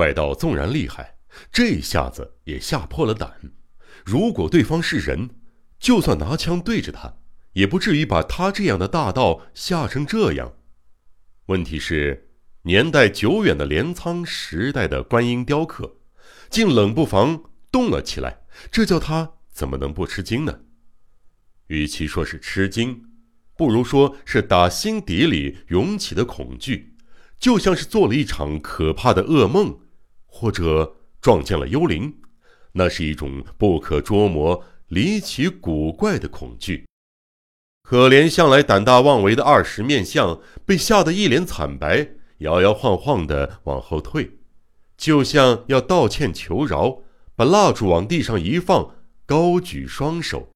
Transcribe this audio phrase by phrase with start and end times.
[0.00, 1.18] 怪盗纵然厉害，
[1.52, 3.52] 这下子也吓破了胆。
[4.02, 5.28] 如果对方是人，
[5.78, 7.18] 就算拿枪对着他，
[7.52, 10.54] 也不至于把他这样的大盗吓成这样。
[11.48, 12.30] 问题是，
[12.62, 15.98] 年代久远的镰仓时代的观音雕刻，
[16.48, 20.60] 竟冷不防动了起来，这叫他怎么能不吃惊呢？
[21.66, 23.04] 与其说是吃惊，
[23.54, 26.96] 不如说是打心底里涌起的恐惧，
[27.38, 29.79] 就像是做了一场可怕的噩梦，
[30.30, 32.14] 或者撞见了幽灵。
[32.72, 36.86] 那是一种不可捉摸、离奇古怪的恐惧。
[37.82, 44.38] 可怜向来胆大妄为的二十面相被吓得一脸惨白，摇摇晃晃的往后退，
[44.96, 47.02] 就像要道歉求饶，
[47.34, 48.94] 把蜡烛往地上一放，
[49.26, 50.50] 高举双手。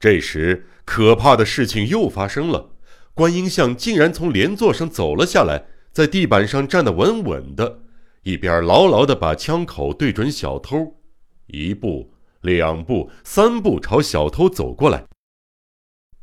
[0.00, 2.72] 这时，可怕的事情又发生了：
[3.14, 7.83] 观音像竟然从莲座上走了下来，在地板上站得稳稳的，
[8.24, 11.00] 一边牢牢地把枪口对准小偷，
[11.46, 15.06] 一步、两步、三步朝小偷走过来。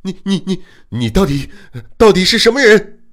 [0.04, 1.50] 你你你你到底
[1.98, 3.04] 到底是什么人？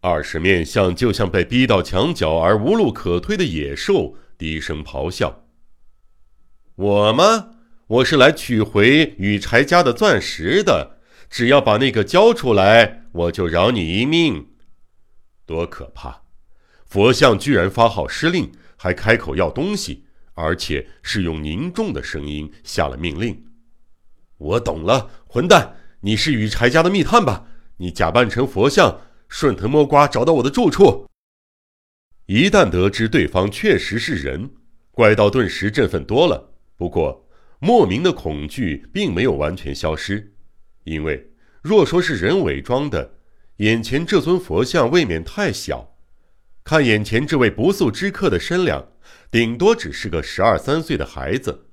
[0.00, 5.44] 二十面相就像被逼到墙角而无路可退的野兽，低声咆哮
[6.76, 7.50] ：“我吗？
[7.88, 10.98] 我是来取回羽柴家的钻石的。
[11.28, 14.50] 只要把那个交出来，我就饶你一命。”
[15.44, 16.25] 多可怕！
[16.86, 23.44] 佛像居然发号施令，还开口要东西，而且是用凝重的声音下了命令。
[24.38, 25.76] 我懂了，混蛋！
[26.00, 27.48] 你是雨柴家的密探吧？
[27.78, 31.06] 你假扮成佛像，顺藤摸瓜找到我的住处。
[32.26, 34.50] 一旦得知对方确实是人，
[34.92, 36.54] 怪盗顿时振奋多了。
[36.76, 40.34] 不过，莫名的恐惧并没有完全消失，
[40.84, 43.14] 因为若说是人伪装的，
[43.56, 45.95] 眼前这尊佛像未免太小。
[46.66, 48.88] 看眼前这位不速之客的身量，
[49.30, 51.68] 顶多只是个十二三岁的孩子。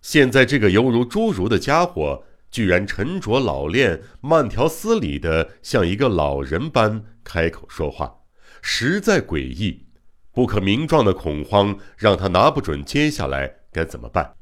[0.00, 2.24] 现在这个犹如侏儒的家伙。
[2.52, 8.12] 居然沉着老练、慢条斯理的像一个老人般开口说话，
[8.60, 9.86] 实在诡异。
[10.32, 14.34] 不可名状的恐慌让他拿不准接下来该怎么办。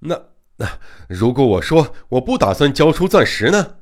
[0.00, 0.20] 那
[0.56, 3.76] 那，如果我说我不打算交出钻石呢？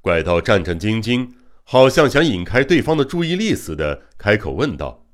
[0.00, 1.30] 怪盗战战兢兢，
[1.70, 5.04] 好像想引开对方的注意力似的，开口问道：“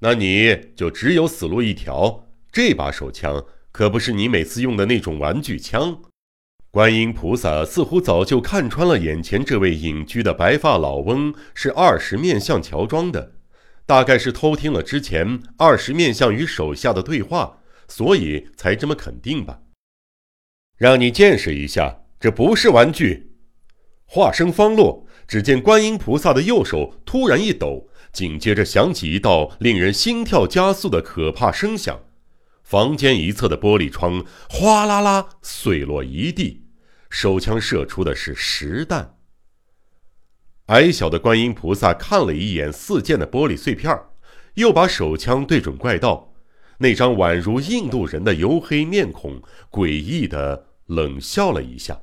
[0.00, 6.00] 那你就只有死路一条，这把手枪。”可不是你每次用的那种玩具枪。
[6.70, 13.34] 观音菩萨似乎早就看穿了眼前这位隐居的白发老翁是二十面相乔装的，
[13.84, 19.60] 大概是偷听了之前二十面相与手下的对话，所以才这么肯定吧。
[20.78, 23.26] 让你见识一下，这不是玩具。
[24.12, 32.00] 话声方落，只见观音菩萨的右手突然一抖，紧接着响起一道令人心跳加速的可怕声响。
[32.64, 36.64] 房间一侧的玻璃窗哗啦啦碎落一地，
[37.10, 39.18] 手枪射出的是实弹。
[40.66, 43.96] 矮小的观音菩萨看了一眼四溅的玻璃碎片，
[44.54, 46.32] 又把手枪对准怪盗，
[46.78, 49.40] 那张宛如印度人的黝黑面孔
[49.70, 52.00] 诡异的冷笑了一下。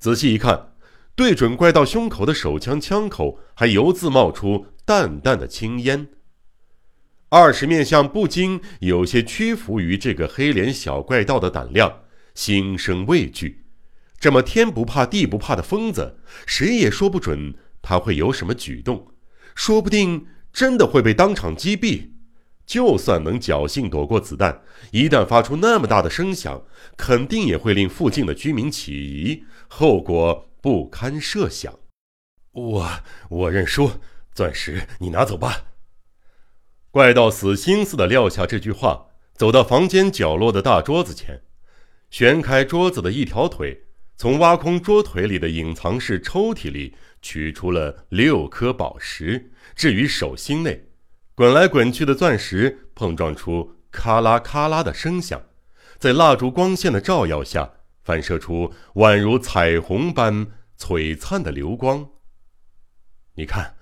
[0.00, 0.71] 仔细一看，
[1.14, 6.08] 对准怪盗胸口的手枪枪口还犹自冒出淡淡的青烟。
[7.28, 12.00] 二十面相不禁有些屈服于这个黑脸小怪盗的胆量，
[12.34, 13.64] 心生畏惧。
[14.18, 19.08] 这么天不怕地不怕的疯子，谁也说不准他会有什么举动，
[19.54, 22.10] 说不定真的会被当场击毙。
[22.64, 24.62] 就算能侥幸躲过子弹，
[24.92, 26.62] 一旦发出那么大的声响，
[26.96, 31.80] 肯定也会令附近的居民起疑，后果不堪设想。
[32.52, 32.90] 我
[33.28, 33.90] 我认输，
[34.32, 35.64] 钻石你拿走吧。
[36.92, 41.42] 怪盗死心似的撂下这句话，走到房间角落的大桌子前，
[42.10, 43.86] 旋开桌子的一条腿，
[44.16, 50.88] 从挖空桌腿里的隐藏式抽屉里取出了六颗宝石，置于手心内。
[51.34, 55.42] 滚来滚去的钻石碰撞出咔啦咔啦的声响，
[55.98, 60.46] 在蜡烛光线的照耀下，反射出宛如彩虹般
[60.78, 62.10] 璀璨的流光。
[63.34, 63.76] 你看，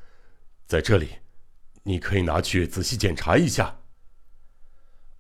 [0.67, 1.09] 在这里。
[1.85, 3.79] 你可以拿去仔细检查一下。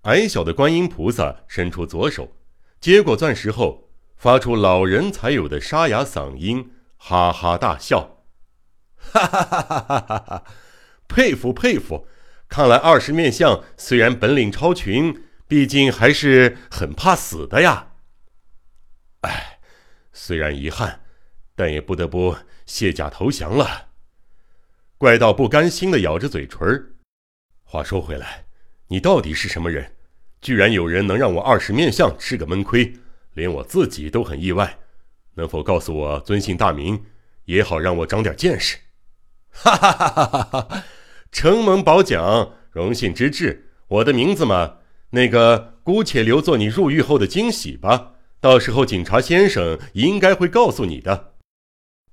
[0.03, 2.37] 矮小的观音菩萨伸出左手，
[2.79, 8.25] 接过钻石后，发出老人才有的沙哑嗓音，哈哈大笑
[9.01, 10.45] ：“哈哈哈哈哈哈！
[11.09, 12.07] 佩服佩服！
[12.49, 17.90] 看来二十面相虽然本领超群，毕竟还是很怕死的呀。
[20.31, 21.01] 虽然遗憾，
[21.57, 23.89] 但也不得不卸甲投降了。”
[24.97, 26.95] 怪盗不甘心的咬着嘴唇
[27.65, 28.45] 话说回来，
[28.87, 29.97] 你到底是什么人？
[30.41, 32.93] 居然有人能让我二十面相吃个闷亏，
[33.35, 34.79] 连我自己都很意外。
[35.35, 37.05] 能否告诉我尊姓大名，
[37.47, 38.79] 也好让我长点见识？
[39.51, 40.85] 哈哈哈哈哈哈！
[41.33, 43.73] 承蒙褒奖，荣幸之至。
[43.89, 44.77] 我的名字嘛，
[45.11, 48.13] 那个姑且留作你入狱后的惊喜吧。
[48.41, 51.35] 到时候警察先生应该会告诉你的。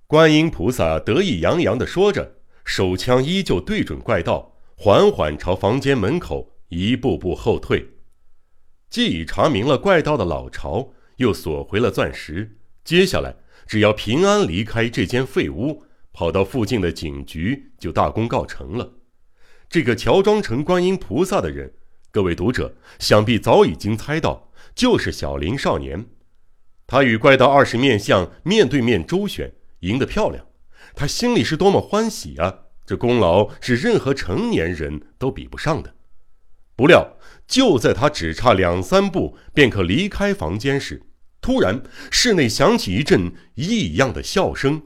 [0.08, 2.36] 观音菩萨得意洋洋地说着，
[2.66, 4.54] 手枪依旧对准怪盗。
[4.80, 7.94] 缓缓朝房间门口一步步后退，
[8.92, 12.58] 既已查明了怪盗的老巢，又索回了钻石。
[12.84, 15.84] 接下来，只要平安离开这间废屋，
[16.14, 18.94] 跑到附近的警局，就大功告成了。
[19.68, 21.74] 这个乔装成观音菩萨的人，
[22.12, 26.06] 各位读者想必早已经猜到，就是小林少年。
[26.88, 29.52] 他与怪盗二十面相面对面周旋，
[29.82, 30.46] 赢得漂亮，
[30.96, 32.60] 他心里是多么欢喜啊！
[32.86, 35.94] 这功劳是任何成年人都比不上的。
[36.78, 41.04] 不料，就在他只差两三步便可离开房间时，
[41.42, 44.84] 突然室内响起一阵异样的笑声。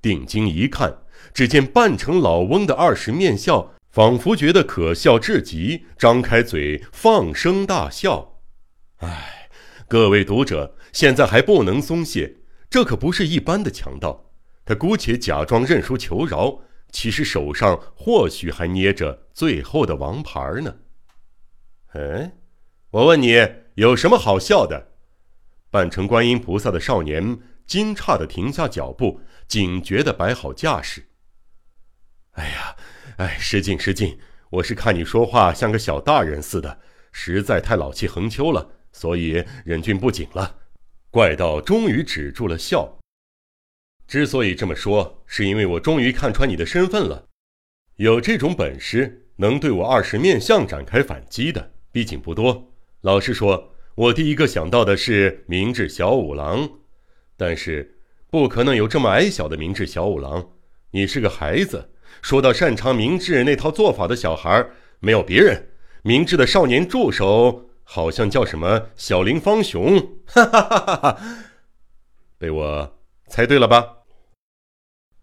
[0.00, 0.98] 定睛一看，
[1.34, 8.40] 只见扮成老翁的二十面笑，仿佛觉得可笑至极，张开嘴放声大笑。
[8.98, 9.48] 唉，
[9.88, 12.36] 各位读者，现在还不能松懈，
[12.68, 14.32] 这可不是一般的强盗。
[14.64, 16.62] 他姑且假装认输求饶。
[16.92, 20.74] 其实手上或许还捏着最后的王牌呢。
[21.92, 22.32] 哎，
[22.90, 23.36] 我问你，
[23.74, 24.88] 有什么好笑的？
[25.70, 31.06] 扮成观音菩萨的少年惊诧的停下脚步，警觉的摆好架势。
[32.32, 32.76] 哎呀，
[33.18, 34.18] 哎，失敬失敬，
[34.50, 36.80] 我是看你说话像个小大人似的，
[37.12, 40.56] 实在太老气横秋了，所以忍俊不禁了。
[41.12, 42.98] 怪盗终于止住了笑。
[44.06, 47.26] 之所以这么说，是因为我终于看穿你的身份了。
[47.96, 52.72] 有这种本事能对我二十面相展开反击的，毕竟不多。
[53.00, 56.70] 老实说，我第一个想到的是明智小五郎，
[57.36, 57.98] 但是
[58.30, 60.52] 不可能有这么矮小的明智小五郎。
[60.92, 61.90] 你是个孩子，
[62.22, 64.64] 说到擅长明智那套做法的小孩，
[65.00, 65.70] 没有别人。
[66.02, 71.20] 明智的少年助手好像叫什么小林方雄，哈哈哈哈哈！
[72.38, 74.04] 被我猜对了吧？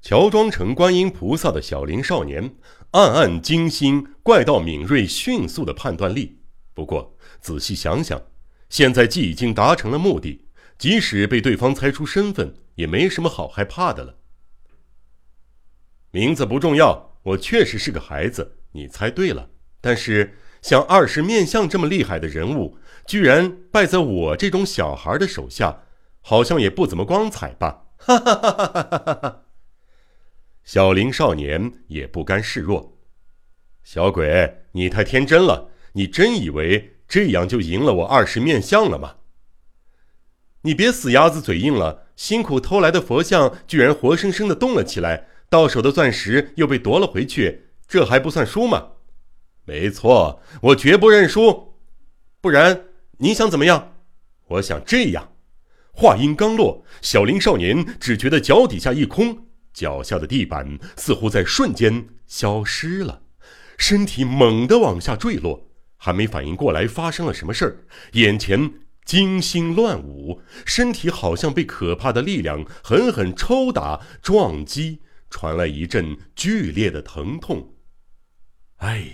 [0.01, 2.57] 乔装成观音菩萨的小林少年，
[2.91, 6.41] 暗暗惊心怪盗敏锐迅速的判断力。
[6.73, 8.21] 不过仔细想想，
[8.67, 10.45] 现在既已经达成了目的，
[10.77, 14.17] 即使被对方猜出身份，也没什么好害怕的了。
[16.11, 19.51] 名字不重要，我确实是个孩子，你猜对了。
[19.79, 25.83] 但是像二十面相这么厉害的人物，居然败在我这种小孩的手下，
[26.21, 27.85] 好像也不怎么光彩吧？
[27.97, 28.73] 哈哈哈哈
[29.05, 29.41] 哈哈！
[30.63, 32.97] 小林少年也不甘示弱，
[33.83, 35.69] 小鬼，你太天真了！
[35.93, 39.15] 你真以为这样就赢了我二十面相了吗？
[40.61, 42.07] 你别死鸭子嘴硬了！
[42.17, 48.89] 辛苦偷来的佛像居然活生生的动了起来，到手的钻石又被夺了回去，这还不算输吗？
[49.67, 51.73] 没错，我绝不认输！
[52.39, 52.85] 不然
[53.17, 53.95] 你想怎么样？
[54.47, 55.33] 我想这样。
[55.91, 59.45] 话音刚落，小林少年只觉得脚底下一空。
[59.73, 63.23] 脚下的地板似乎在瞬间消失了，
[63.77, 68.71] 身体猛地往下坠落，还没反应过来发生了什么事儿，眼前
[69.03, 77.73] 金星乱舞，身体好像被可怕的力量狠狠抽打、撞击，传来一阵剧烈的疼痛。
[78.77, 79.07] 哎，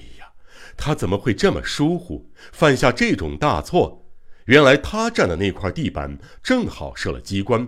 [0.75, 4.05] 他怎么会这么疏忽，犯下这种大错？
[4.45, 7.67] 原来他站的那块地板正好设了机关。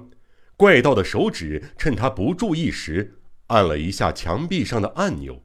[0.58, 5.44] 怪盗的手指趁他不注意时，按了一下墙壁上的按钮，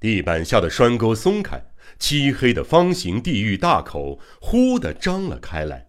[0.00, 1.60] 地板下的栓钩松开，
[1.98, 5.88] 漆黑的方形地狱大口忽地张了开来。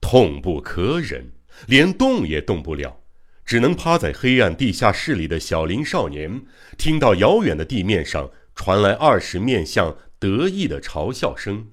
[0.00, 1.32] 痛不可忍，
[1.66, 3.00] 连动也动不了，
[3.44, 6.42] 只能趴在黑暗地下室里的小林少年，
[6.78, 8.30] 听到遥远的地面上
[8.62, 11.68] 传来二十面相得意的嘲笑声：“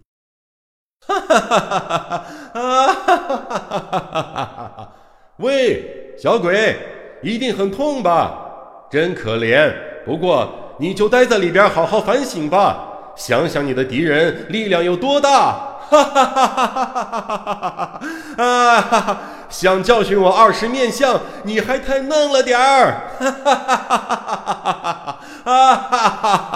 [1.05, 2.17] 哈哈哈哈哈
[2.53, 2.67] 哈！
[2.77, 4.93] 哈哈哈哈哈哈！”
[5.39, 6.77] 喂，小鬼，
[7.21, 8.87] 一定很痛吧？
[8.89, 9.69] 真可怜。
[10.05, 12.87] 不过你就待在里边，好好反省吧。
[13.17, 15.73] 想想你的敌人力量有多大。
[15.89, 17.99] 哈哈哈哈哈
[18.37, 18.43] 哈！
[18.43, 23.11] 啊，想教训我二十面相，你还太嫩了点儿。
[23.19, 25.19] 哈哈哈哈哈哈！
[25.47, 26.46] 哈哈哈！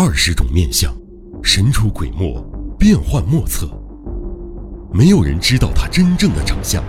[0.00, 0.94] 二十种面相，
[1.42, 2.40] 神出鬼没。
[2.78, 3.68] 变幻莫测，
[4.94, 6.80] 没有人知道他真正的长相。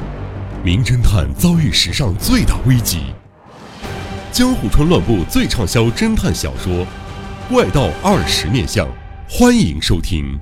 [0.64, 3.00] 名侦探遭遇史上最大危机，
[4.32, 6.86] 江户川乱步最畅销侦探小说
[7.50, 8.86] 《怪盗二十面相》，
[9.28, 10.40] 欢迎收听。